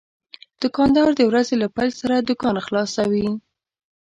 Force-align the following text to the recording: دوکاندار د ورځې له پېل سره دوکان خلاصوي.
دوکاندار 0.61 1.09
د 1.15 1.21
ورځې 1.29 1.55
له 1.61 1.67
پېل 1.75 1.89
سره 2.01 2.15
دوکان 2.29 2.55
خلاصوي. 2.65 3.27